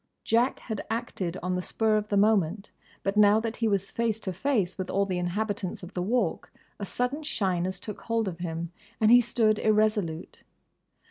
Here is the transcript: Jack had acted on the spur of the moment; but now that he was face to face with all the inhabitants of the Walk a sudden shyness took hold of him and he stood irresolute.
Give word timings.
Jack 0.23 0.57
had 0.57 0.83
acted 0.89 1.37
on 1.43 1.53
the 1.53 1.61
spur 1.61 1.95
of 1.95 2.07
the 2.07 2.17
moment; 2.17 2.71
but 3.03 3.15
now 3.15 3.39
that 3.39 3.57
he 3.57 3.67
was 3.67 3.91
face 3.91 4.19
to 4.21 4.33
face 4.33 4.75
with 4.75 4.89
all 4.89 5.05
the 5.05 5.19
inhabitants 5.19 5.83
of 5.83 5.93
the 5.93 6.01
Walk 6.01 6.51
a 6.79 6.87
sudden 6.87 7.21
shyness 7.21 7.79
took 7.79 8.01
hold 8.01 8.27
of 8.27 8.39
him 8.39 8.71
and 8.99 9.11
he 9.11 9.21
stood 9.21 9.59
irresolute. 9.59 10.41